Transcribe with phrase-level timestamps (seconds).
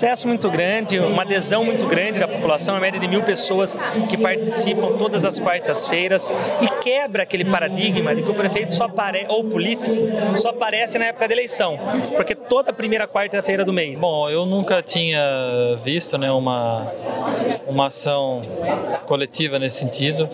[0.00, 3.76] sucesso muito grande, uma adesão muito grande da população, a média de mil pessoas
[4.08, 6.32] que participam todas as quartas-feiras
[6.62, 9.94] e quebra aquele paradigma de que o prefeito só aparece, ou político,
[10.38, 11.78] só aparece na época da eleição,
[12.16, 13.98] porque toda primeira quarta-feira do mês.
[13.98, 15.20] Bom, eu nunca tinha
[15.84, 16.90] visto né, uma,
[17.66, 18.40] uma ação
[19.04, 20.30] coletiva nesse sentido.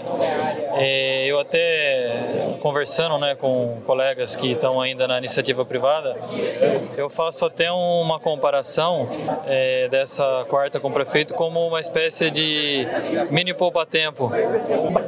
[0.78, 6.17] É, eu até conversando né, com colegas que estão ainda na iniciativa privada,
[6.97, 9.09] eu faço até uma comparação
[9.47, 12.87] é, dessa quarta com o prefeito como uma espécie de
[13.31, 14.31] mini poupa-tempo.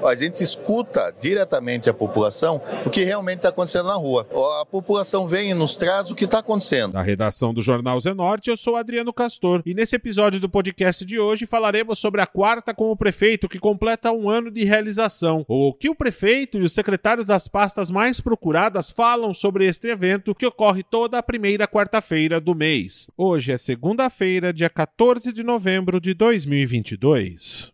[0.05, 4.27] A gente escuta diretamente a população o que realmente está acontecendo na rua.
[4.61, 6.93] A população vem e nos traz o que está acontecendo.
[6.93, 11.19] Na redação do Jornal Zenorte, eu sou Adriano Castor e nesse episódio do podcast de
[11.19, 15.45] hoje falaremos sobre a quarta com o prefeito que completa um ano de realização.
[15.48, 16.17] O que o prefeito
[16.58, 21.22] e os secretários das pastas mais procuradas falam sobre este evento que ocorre toda a
[21.22, 23.08] primeira quarta-feira do mês.
[23.16, 27.72] Hoje é segunda-feira, dia 14 de novembro de 2022.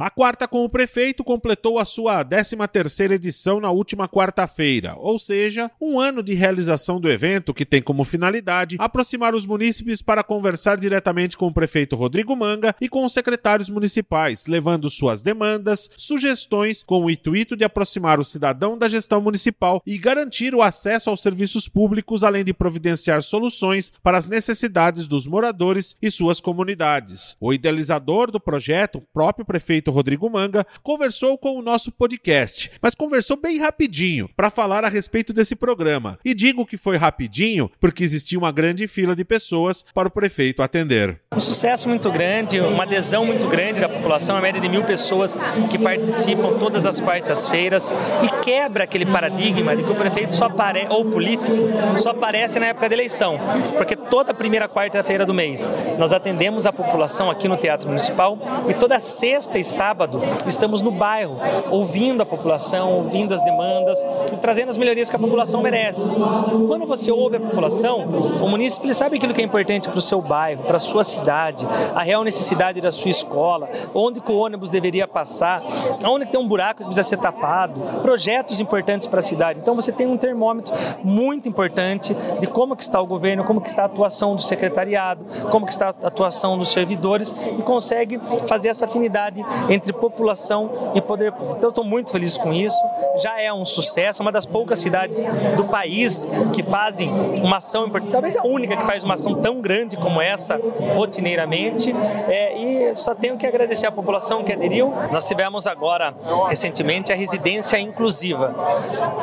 [0.00, 5.70] A quarta com o prefeito completou a sua 13ª edição na última quarta-feira, ou seja,
[5.78, 10.78] um ano de realização do evento que tem como finalidade aproximar os munícipes para conversar
[10.78, 16.82] diretamente com o prefeito Rodrigo Manga e com os secretários municipais, levando suas demandas, sugestões
[16.82, 21.20] com o intuito de aproximar o cidadão da gestão municipal e garantir o acesso aos
[21.20, 27.36] serviços públicos, além de providenciar soluções para as necessidades dos moradores e suas comunidades.
[27.38, 32.94] O idealizador do projeto, o próprio prefeito Rodrigo Manga, conversou com o nosso podcast, mas
[32.94, 36.18] conversou bem rapidinho para falar a respeito desse programa.
[36.24, 40.62] E digo que foi rapidinho porque existia uma grande fila de pessoas para o prefeito
[40.62, 41.20] atender.
[41.34, 45.36] Um sucesso muito grande, uma adesão muito grande da população, a média de mil pessoas
[45.70, 47.92] que participam todas as quartas-feiras
[48.24, 51.56] e quebra aquele paradigma de que o prefeito só aparece, ou político,
[51.98, 53.38] só aparece na época da eleição,
[53.76, 58.74] porque toda primeira quarta-feira do mês nós atendemos a população aqui no Teatro Municipal e
[58.74, 61.38] toda sexta e sábado estamos no bairro,
[61.70, 66.10] ouvindo a população, ouvindo as demandas e trazendo as melhorias que a população merece.
[66.66, 68.00] Quando você ouve a população,
[68.42, 71.66] o município sabe aquilo que é importante para o seu bairro, para a sua cidade,
[71.94, 75.62] a real necessidade da sua escola, onde o ônibus deveria passar,
[76.04, 79.60] onde tem um buraco que precisa ser tapado, projetos importantes para a cidade.
[79.62, 83.68] Então você tem um termômetro muito importante de como que está o governo, como que
[83.70, 88.68] está a atuação do secretariado, como que está a atuação dos servidores e consegue fazer
[88.68, 91.56] essa afinidade entre população e poder público.
[91.58, 92.76] Então, estou muito feliz com isso.
[93.22, 95.22] Já é um sucesso, uma das poucas cidades
[95.56, 99.60] do país que fazem uma ação importante, talvez a única que faz uma ação tão
[99.60, 100.60] grande como essa
[100.94, 101.94] rotineiramente.
[102.28, 104.92] É, e só tenho que agradecer à população que aderiu.
[105.10, 106.14] Nós tivemos agora,
[106.48, 108.54] recentemente, a residência inclusiva,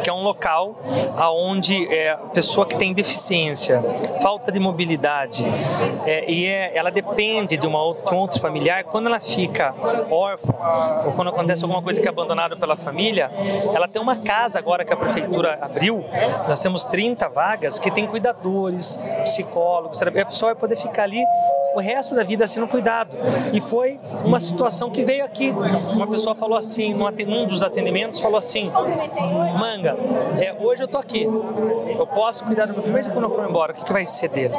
[0.04, 0.76] que é um local
[1.34, 3.84] onde é, a pessoa que tem deficiência,
[4.22, 5.46] falta de mobilidade,
[6.06, 9.74] é, e é, ela depende de, uma, de um outro familiar, quando ela fica
[10.10, 10.54] órfã,
[11.06, 13.32] ou quando acontece alguma coisa que é abandonado pela família,
[13.74, 16.04] ela tem uma casa agora que a prefeitura abriu,
[16.48, 21.24] nós temos 30 vagas que tem cuidadores, psicólogos, a pessoa vai poder ficar ali
[21.78, 23.16] o resto da vida sendo cuidado.
[23.54, 25.54] E foi uma situação que veio aqui.
[25.94, 28.72] Uma pessoa falou assim, num dos atendimentos, falou assim:
[29.60, 29.96] Manga,
[30.42, 33.48] é, hoje eu tô aqui, eu posso cuidar do meu filho, mas quando eu for
[33.48, 34.56] embora, o que, que vai ser dele?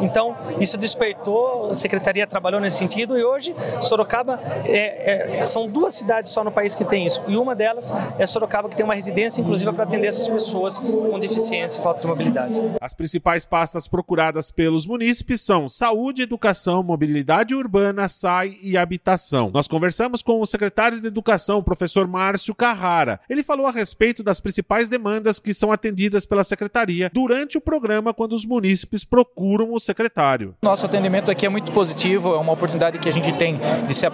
[0.00, 5.94] Então, isso despertou, a secretaria trabalhou nesse sentido e hoje Sorocaba é, é, são duas
[5.94, 7.20] cidades só no país que tem isso.
[7.26, 11.18] E uma delas é Sorocaba, que tem uma residência, inclusive, para atender essas pessoas com
[11.18, 12.54] deficiência e falta de mobilidade.
[12.80, 19.50] As principais pastas procuradas pelos munícipes são saúde, educação Educação, Mobilidade Urbana, SAI e Habitação.
[19.52, 23.18] Nós conversamos com o secretário de Educação, professor Márcio Carrara.
[23.30, 28.12] Ele falou a respeito das principais demandas que são atendidas pela secretaria durante o programa
[28.12, 30.54] quando os munícipes procuram o secretário.
[30.60, 34.06] Nosso atendimento aqui é muito positivo, é uma oportunidade que a gente tem de se,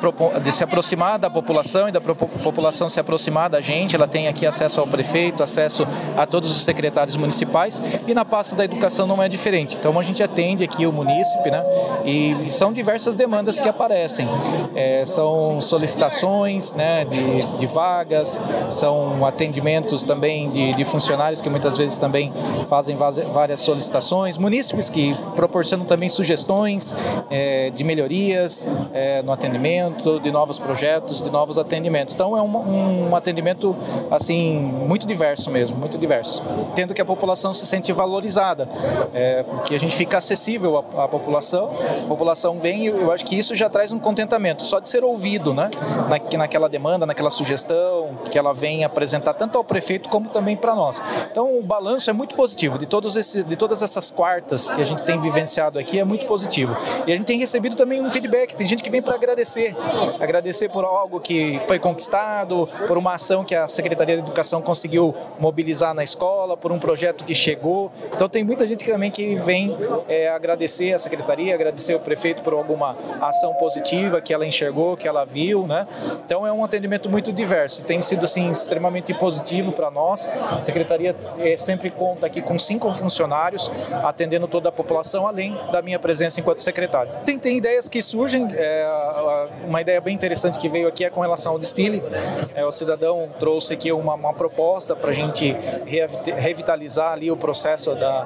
[0.44, 3.96] de se aproximar da população e da população se aproximar da gente.
[3.96, 5.84] Ela tem aqui acesso ao prefeito, acesso
[6.16, 9.76] a todos os secretários municipais e na pasta da educação não é diferente.
[9.76, 11.64] Então a gente atende aqui o munícipe, né?
[12.04, 14.26] E são diversas demandas que aparecem.
[14.74, 18.40] É, são solicitações né, de, de, vagas,
[18.70, 22.32] são atendimentos também de, de, funcionários que muitas vezes também
[22.68, 26.94] fazem várias solicitações, munícipes que proporcionam também sugestões
[27.30, 32.14] é, de melhorias é, no atendimento, de novos projetos, de novos atendimentos.
[32.14, 33.74] Então é um, um atendimento
[34.10, 36.42] assim muito diverso mesmo, muito diverso.
[36.74, 38.68] Tendo que a população se sente valorizada,
[39.12, 41.70] é, porque a gente fica acessível à, à população,
[42.04, 45.04] a população população vem, eu acho que isso já traz um contentamento, só de ser
[45.04, 45.70] ouvido, né?
[46.08, 50.74] Na, naquela demanda, naquela sugestão, que ela vem apresentar tanto ao prefeito como também para
[50.74, 51.00] nós.
[51.30, 54.84] Então o balanço é muito positivo, de, todos esses, de todas essas quartas que a
[54.84, 56.76] gente tem vivenciado aqui, é muito positivo.
[57.06, 59.76] E a gente tem recebido também um feedback, tem gente que vem para agradecer,
[60.18, 65.14] agradecer por algo que foi conquistado, por uma ação que a Secretaria de Educação conseguiu
[65.38, 67.92] mobilizar na escola, por um projeto que chegou.
[68.12, 69.76] Então tem muita gente também que vem
[70.08, 75.08] é, agradecer a Secretaria, agradecer o prefeito por alguma ação positiva que ela enxergou, que
[75.08, 75.88] ela viu, né?
[76.24, 77.82] Então é um atendimento muito diverso.
[77.82, 80.28] Tem sido assim extremamente positivo para nós.
[80.52, 83.68] A Secretaria é, sempre conta aqui com cinco funcionários
[84.04, 87.10] atendendo toda a população, além da minha presença enquanto secretário.
[87.24, 91.20] Tem, tem ideias que surgem, é, uma ideia bem interessante que veio aqui é com
[91.20, 92.00] relação ao desfile.
[92.54, 95.56] É, o cidadão trouxe aqui uma, uma proposta para a gente
[96.36, 98.24] revitalizar ali o processo da,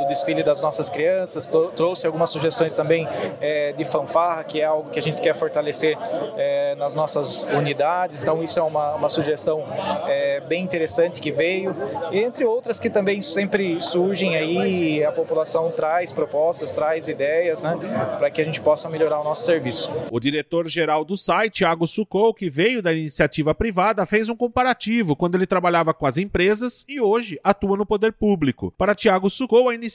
[0.00, 3.06] do desfile das nossas crianças, trouxe algumas sugestões também
[3.40, 5.96] é, de fanfarra, que é algo que a gente quer fortalecer
[6.36, 9.64] é, nas nossas unidades, então isso é uma, uma sugestão
[10.06, 11.74] é, bem interessante que veio,
[12.12, 17.78] entre outras que também sempre surgem aí, a população traz propostas, traz ideias, né,
[18.18, 19.90] para que a gente possa melhorar o nosso serviço.
[20.10, 25.34] O diretor-geral do site, Thiago Sucou, que veio da iniciativa privada, fez um comparativo quando
[25.34, 28.72] ele trabalhava com as empresas e hoje atua no poder público.
[28.78, 29.89] Para Thiago Sucou, a iniciativa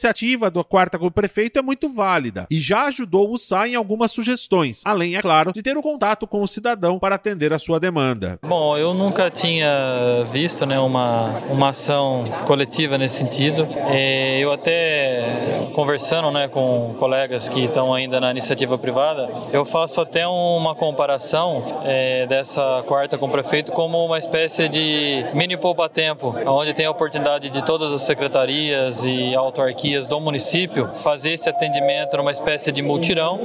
[0.52, 4.12] do Quarta com o Prefeito é muito válida e já ajudou o SAI em algumas
[4.12, 7.60] sugestões, além, é claro, de ter o um contato com o cidadão para atender a
[7.60, 8.40] sua demanda.
[8.44, 13.68] Bom, eu nunca tinha visto né, uma, uma ação coletiva nesse sentido.
[13.88, 20.02] É, eu até conversando né, com colegas que estão ainda na iniciativa privada, eu faço
[20.02, 26.36] até uma comparação é, dessa quarta com o prefeito como uma espécie de mini poupa-tempo,
[26.46, 32.18] onde tem a oportunidade de todas as secretarias e autarquias do município fazer esse atendimento
[32.18, 33.40] numa espécie de multirão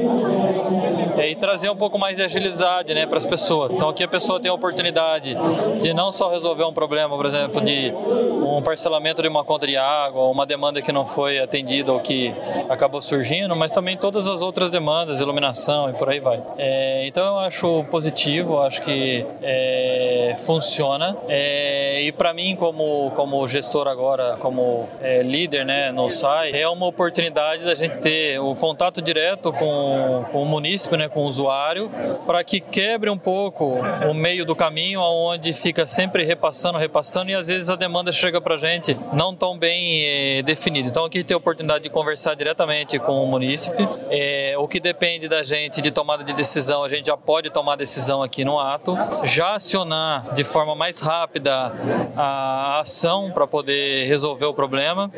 [1.18, 3.72] é, e trazer um pouco mais de agilidade né, para as pessoas.
[3.72, 5.36] Então aqui a pessoa tem a oportunidade
[5.80, 9.76] de não só resolver um problema, por exemplo, de um parcelamento de uma conta de
[9.76, 12.34] água, uma demanda que não foi atendida ou que
[12.68, 16.42] acabou surgindo, mas também todas as outras demandas, iluminação e por aí vai.
[16.56, 21.16] É, então eu acho positivo, acho que é, funciona.
[21.28, 26.68] É, e para mim, como, como gestor agora, como é, líder né, no SAI, é
[26.68, 31.26] uma oportunidade da gente ter o contato direto com, com o munícipe, né, com o
[31.26, 31.90] usuário,
[32.24, 33.78] para que quebre um pouco
[34.08, 38.40] o meio do caminho, onde fica sempre repassando, repassando, e às vezes a demanda chega
[38.40, 40.88] para a gente não tão bem é, definida.
[40.88, 43.88] Então aqui tem a oportunidade de conversar diretamente com o munícipe.
[44.10, 47.76] É, o que depende da gente de tomada de decisão, a gente já pode tomar
[47.76, 51.72] decisão aqui no ato, já acionar de forma mais rápida
[52.16, 55.10] a ação para poder resolver o problema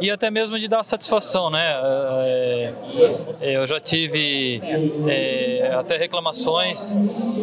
[0.00, 1.74] e até mesmo de dar satisfação, né?
[2.24, 2.72] É,
[3.40, 4.60] é, eu já tive
[5.08, 6.96] é, até reclamações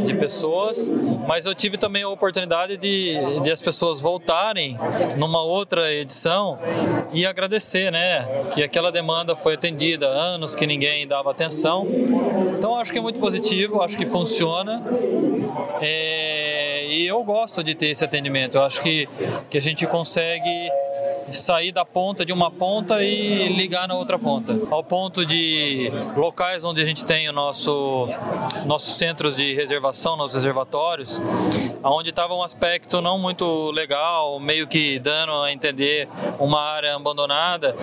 [0.06, 0.89] de pessoas,
[1.28, 4.78] mas eu tive também a oportunidade de, de as pessoas voltarem
[5.18, 6.60] numa outra edição
[7.13, 8.45] e agradecer, né?
[8.54, 11.88] Que aquela demanda foi atendida, anos que ninguém dava atenção.
[12.57, 14.84] Então acho que é muito positivo, acho que funciona.
[15.81, 18.57] É, e eu gosto de ter esse atendimento.
[18.57, 19.07] Eu acho que,
[19.50, 20.69] que a gente consegue
[21.38, 24.57] sair da ponta de uma ponta e ligar na outra ponta.
[24.69, 28.07] Ao ponto de locais onde a gente tem o nosso
[28.66, 31.22] nossos centros de reservação, nossos reservatórios,
[31.84, 36.08] onde estava um aspecto não muito legal, meio que dando a entender
[36.39, 37.75] uma área abandonada,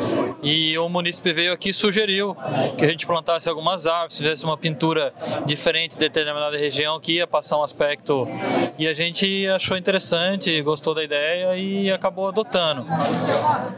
[0.42, 2.36] e o município veio aqui e sugeriu
[2.76, 5.12] que a gente plantasse algumas árvores, fizesse uma pintura
[5.46, 8.28] diferente de determinada região que ia passar um aspecto
[8.78, 12.86] e a gente achou interessante, gostou da ideia e acabou adotando.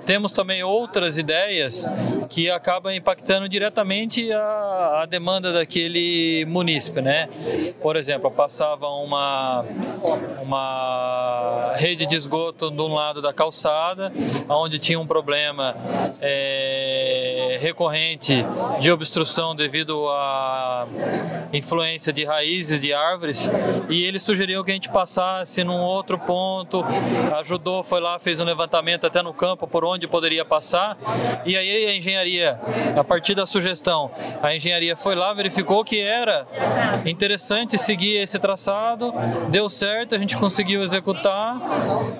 [0.05, 1.87] Temos também outras ideias
[2.29, 7.29] que acabam impactando diretamente a, a demanda daquele município, né?
[7.83, 9.65] Por exemplo, passava uma,
[10.43, 14.13] uma rede de esgoto de um lado da calçada,
[14.49, 15.75] onde tinha um problema
[16.21, 16.80] é,
[17.61, 18.45] recorrente
[18.81, 20.87] de obstrução devido à
[21.53, 23.49] influência de raízes de árvores,
[23.89, 26.85] e ele sugeriu que a gente passasse num outro ponto,
[27.39, 30.97] ajudou, foi lá, fez um levantamento até no campo por onde poderia passar.
[31.45, 32.59] E aí a engenharia,
[32.97, 34.11] a partir da sugestão,
[34.43, 36.47] a engenharia foi lá, verificou que era
[37.05, 39.13] interessante seguir esse traçado,
[39.51, 41.61] deu certo, a gente conseguiu executar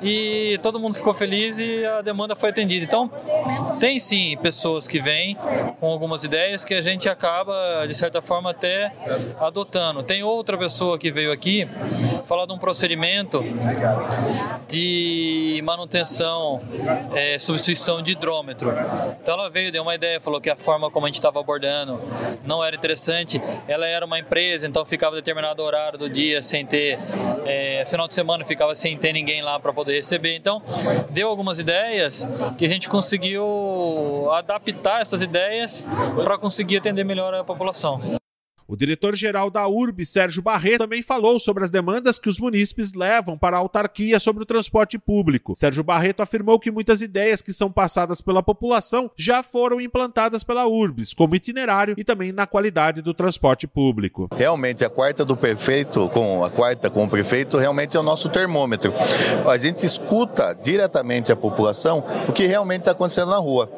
[0.03, 2.85] e todo mundo ficou feliz e a demanda foi atendida.
[2.85, 3.11] Então,
[3.79, 5.30] tem sim pessoas que vêm
[5.79, 8.93] com algumas ideias que a gente acaba, de certa forma, até
[9.39, 10.03] adotando.
[10.03, 11.69] Tem outra pessoa que veio aqui
[12.27, 13.43] falar de um procedimento
[14.69, 16.61] de manutenção,
[17.15, 18.73] é, substituição de hidrômetro.
[19.23, 22.01] Então ela veio, deu uma ideia, falou que a forma como a gente estava abordando
[22.45, 23.41] não era interessante.
[23.67, 26.99] Ela era uma empresa, então ficava determinado horário do dia sem ter,
[27.47, 30.37] é, final de semana ficava sem ter ninguém lá para poder receber.
[30.37, 30.63] Então
[31.11, 35.83] deu algumas ideias que a gente conseguiu adaptar essas ideias
[36.25, 38.20] para conseguir atender melhor a população.
[38.71, 43.37] O diretor-geral da URB, Sérgio Barreto, também falou sobre as demandas que os munícipes levam
[43.37, 45.57] para a autarquia sobre o transporte público.
[45.57, 50.69] Sérgio Barreto afirmou que muitas ideias que são passadas pela população já foram implantadas pela
[50.69, 54.29] URBS, como itinerário e também na qualidade do transporte público.
[54.33, 58.29] Realmente, a quarta do prefeito, com a quarta com o prefeito, realmente é o nosso
[58.29, 58.95] termômetro.
[59.49, 63.69] A gente escuta diretamente a população o que realmente está acontecendo na rua.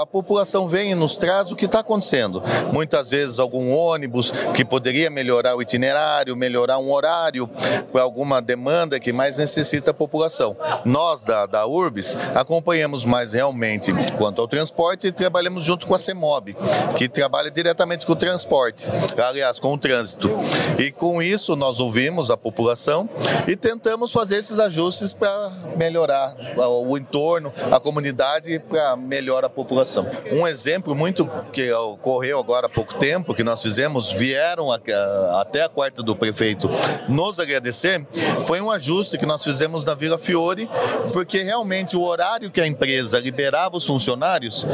[0.00, 2.42] A população vem e nos traz o que está acontecendo.
[2.72, 7.48] Muitas vezes algum ônibus ônibus, que poderia melhorar o itinerário, melhorar um horário
[7.90, 10.56] para alguma demanda que mais necessita a população.
[10.84, 15.98] Nós, da, da URBS, acompanhamos mais realmente quanto ao transporte e trabalhamos junto com a
[15.98, 16.56] CEMOB,
[16.96, 18.86] que trabalha diretamente com o transporte,
[19.18, 20.30] aliás, com o trânsito.
[20.78, 23.08] E com isso nós ouvimos a população
[23.46, 30.06] e tentamos fazer esses ajustes para melhorar o entorno, a comunidade, para melhorar a população.
[30.30, 35.68] Um exemplo muito que ocorreu agora há pouco tempo, que nós fizemos vieram até a
[35.68, 36.68] quarta do prefeito
[37.08, 38.06] nos agradecer,
[38.46, 40.68] foi um ajuste que nós fizemos na Vila Fiore,
[41.12, 44.66] porque realmente o horário que a empresa liberava os funcionários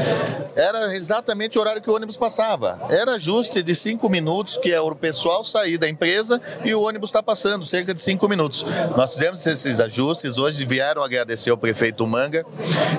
[0.55, 2.79] era exatamente o horário que o ônibus passava.
[2.91, 7.11] Era ajuste de cinco minutos, que é o pessoal sair da empresa e o ônibus
[7.11, 8.65] está passando, cerca de cinco minutos.
[8.97, 12.45] Nós fizemos esses ajustes, hoje vieram agradecer ao prefeito Manga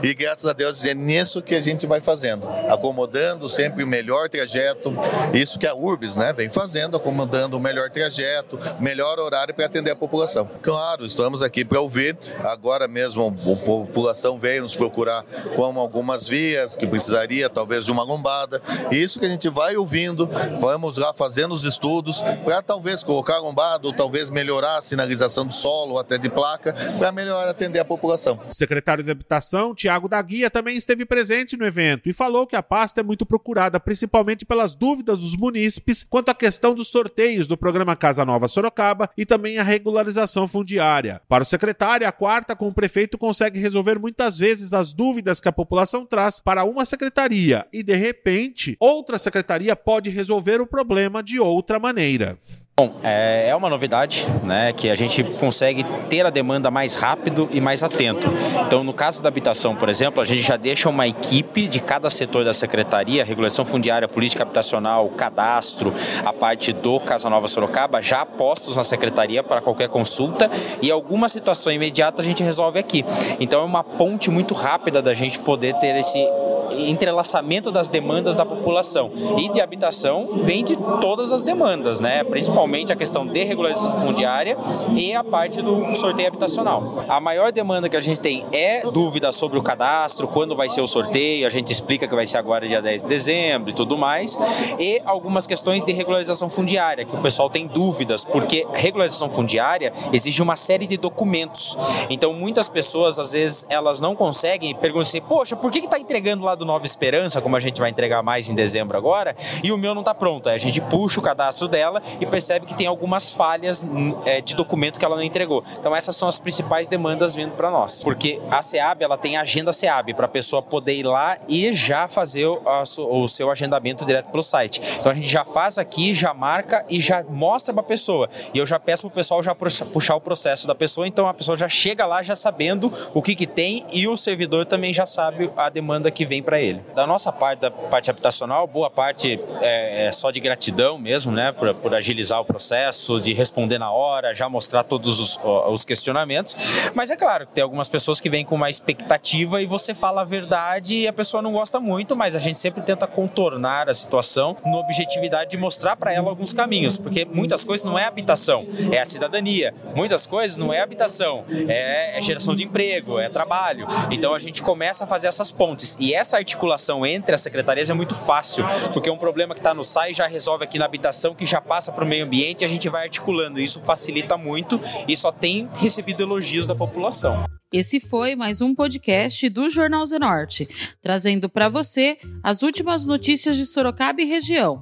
[0.01, 4.29] e graças a Deus é nisso que a gente vai fazendo, acomodando sempre o melhor
[4.29, 4.93] trajeto,
[5.33, 6.28] isso que é a URBS, né?
[6.33, 10.49] Vem fazendo, acomodando o melhor trajeto, melhor horário para atender a população.
[10.61, 12.17] Claro, estamos aqui para ouvir.
[12.43, 15.23] Agora mesmo a população veio nos procurar
[15.55, 18.61] com algumas vias que precisaria talvez de uma lombada.
[18.91, 23.87] Isso que a gente vai ouvindo, vamos lá fazendo os estudos para talvez colocar lombada
[23.87, 27.85] ou talvez melhorar a sinalização do solo ou até de placa para melhor atender a
[27.85, 28.39] população.
[28.49, 32.55] O secretário de Habitação, Tiago da Guia, também esteve presente no evento e falou que
[32.55, 37.47] a pasta é muito procurada, principalmente pelas dúvidas dos munícipes quanto à questão dos sorteios
[37.47, 41.21] do programa Casa Nova Sorocaba e também a regularização fundiária.
[41.27, 45.47] Para o secretário, a quarta com o prefeito consegue resolver muitas vezes as dúvidas que
[45.47, 51.21] a população traz para uma secretaria e, de repente, outra secretaria pode resolver o problema
[51.21, 52.37] de outra maneira.
[52.79, 57.49] Bom, é, é uma novidade, né, que a gente consegue ter a demanda mais rápido
[57.51, 58.29] e mais atento.
[58.65, 62.09] Então, no caso da habitação, por exemplo, a gente já deixa uma equipe de cada
[62.09, 65.93] setor da secretaria, regulação fundiária, política habitacional, cadastro,
[66.23, 70.49] a parte do Casa Nova Sorocaba, já postos na secretaria para qualquer consulta
[70.81, 73.03] e alguma situação imediata a gente resolve aqui.
[73.41, 76.25] Então, é uma ponte muito rápida da gente poder ter esse
[76.71, 79.11] entrelaçamento das demandas da população.
[79.37, 82.23] E de habitação vem de todas as demandas, né?
[82.23, 84.57] principalmente a questão de regularização fundiária
[84.95, 87.03] e a parte do sorteio habitacional.
[87.07, 90.81] A maior demanda que a gente tem é dúvida sobre o cadastro, quando vai ser
[90.81, 93.97] o sorteio, a gente explica que vai ser agora dia 10 de dezembro e tudo
[93.97, 94.37] mais,
[94.79, 100.41] e algumas questões de regularização fundiária, que o pessoal tem dúvidas, porque regularização fundiária exige
[100.41, 101.77] uma série de documentos.
[102.09, 105.99] Então muitas pessoas, às vezes, elas não conseguem e perguntam assim, poxa, por que está
[105.99, 109.71] entregando lá do Nova Esperança, como a gente vai entregar mais em dezembro agora, e
[109.71, 110.49] o meu não está pronto.
[110.49, 114.41] Aí a gente puxa o cadastro dela e percebe que tem algumas falhas hum, é,
[114.41, 115.63] de documento que ela não entregou.
[115.79, 118.03] Então essas são as principais demandas vindo para nós.
[118.03, 122.07] Porque a SEAB, ela tem agenda SEAB para a pessoa poder ir lá e já
[122.07, 122.61] fazer o,
[122.97, 124.81] o seu agendamento direto pelo site.
[124.99, 128.29] Então a gente já faz aqui, já marca e já mostra para a pessoa.
[128.53, 131.33] E eu já peço para o pessoal já puxar o processo da pessoa, então a
[131.33, 135.05] pessoa já chega lá já sabendo o que, que tem e o servidor também já
[135.05, 136.81] sabe a demanda que vem para ele.
[136.95, 141.51] Da nossa parte, da parte habitacional, boa parte é, é só de gratidão mesmo, né,
[141.51, 146.55] por, por, agilizar o processo, de responder na hora, já mostrar todos os, os questionamentos.
[146.93, 150.23] Mas é claro, tem algumas pessoas que vêm com uma expectativa e você fala a
[150.23, 154.57] verdade e a pessoa não gosta muito, mas a gente sempre tenta contornar a situação
[154.65, 158.99] no objetividade de mostrar para ela alguns caminhos, porque muitas coisas não é habitação, é
[158.99, 159.73] a cidadania.
[159.95, 163.87] Muitas coisas não é habitação, é, é geração de emprego, é trabalho.
[164.11, 167.93] Então a gente começa a fazer essas pontes e essa articulação entre as secretarias é
[167.93, 171.45] muito fácil, porque um problema que está no SAI já resolve aqui na habitação, que
[171.45, 173.59] já passa para o meio ambiente a gente vai articulando.
[173.59, 177.43] Isso facilita muito e só tem recebido elogios da população.
[177.73, 180.67] Esse foi mais um podcast do Jornal Zenorte,
[181.01, 184.81] trazendo para você as últimas notícias de Sorocaba e região.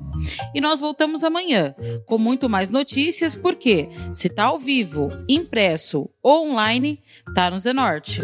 [0.54, 1.74] E nós voltamos amanhã
[2.06, 7.00] com muito mais notícias, porque se tá ao vivo, impresso ou online,
[7.34, 8.22] tá no Zenorte.